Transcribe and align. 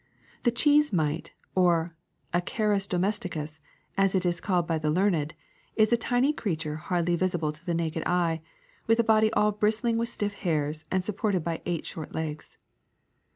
The 0.41 0.49
cheese 0.51 0.91
mite, 0.91 1.31
or 1.53 1.89
acarus 2.33 2.87
domesticus, 2.89 3.59
as 3.95 4.15
it 4.15 4.25
is 4.25 4.41
called 4.41 4.65
by 4.65 4.79
the 4.79 4.89
learned, 4.89 5.35
is 5.75 5.93
a 5.93 5.95
tiny 5.95 6.33
creature 6.33 6.77
hardly 6.77 7.15
visible 7.15 7.51
to 7.51 7.63
the 7.63 7.75
naked 7.75 8.01
eye, 8.07 8.41
with 8.87 8.99
a 8.99 9.03
body 9.03 9.31
all 9.33 9.51
bristling 9.51 9.99
with 9.99 10.09
stiff 10.09 10.33
hairs 10.33 10.85
and 10.89 11.03
supported 11.03 11.43
by 11.43 11.61
eight 11.67 11.85
short 11.85 12.15
legs. 12.15 12.57